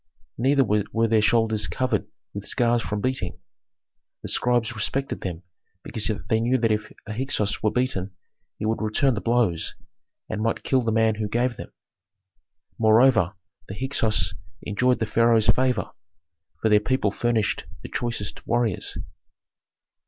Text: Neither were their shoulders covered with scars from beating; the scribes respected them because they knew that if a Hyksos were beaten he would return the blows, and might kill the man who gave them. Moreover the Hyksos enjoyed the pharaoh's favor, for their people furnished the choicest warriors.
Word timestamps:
Neither 0.39 0.63
were 0.63 1.07
their 1.07 1.21
shoulders 1.21 1.67
covered 1.67 2.07
with 2.33 2.47
scars 2.47 2.81
from 2.81 3.01
beating; 3.01 3.37
the 4.23 4.29
scribes 4.29 4.73
respected 4.73 5.21
them 5.21 5.43
because 5.83 6.09
they 6.27 6.39
knew 6.39 6.57
that 6.57 6.71
if 6.71 6.91
a 7.05 7.13
Hyksos 7.13 7.61
were 7.61 7.69
beaten 7.69 8.09
he 8.57 8.65
would 8.65 8.81
return 8.81 9.13
the 9.13 9.21
blows, 9.21 9.75
and 10.27 10.41
might 10.41 10.63
kill 10.63 10.81
the 10.81 10.91
man 10.91 11.13
who 11.13 11.27
gave 11.29 11.55
them. 11.55 11.71
Moreover 12.79 13.35
the 13.67 13.75
Hyksos 13.75 14.33
enjoyed 14.63 14.97
the 14.97 15.05
pharaoh's 15.05 15.49
favor, 15.49 15.91
for 16.63 16.69
their 16.69 16.79
people 16.79 17.11
furnished 17.11 17.65
the 17.83 17.89
choicest 17.89 18.47
warriors. 18.47 18.97